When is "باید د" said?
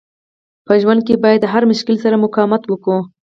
1.23-1.45